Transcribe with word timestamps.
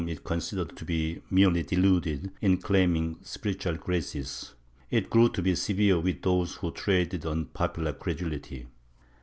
V] 0.01 0.03
IMPOSTORS 0.03 0.19
81 0.19 0.35
considered 0.35 0.77
to 0.77 0.83
be 0.85 1.21
merely 1.29 1.61
deluded 1.61 2.31
in 2.41 2.57
claiming 2.57 3.19
spiritual 3.21 3.75
graces, 3.75 4.55
it 4.89 5.11
grew 5.11 5.29
to 5.29 5.43
be 5.43 5.53
severe 5.53 5.99
with 5.99 6.23
those 6.23 6.55
who 6.55 6.71
traded 6.71 7.23
on 7.23 7.45
popular 7.45 7.93
credulity. 7.93 8.65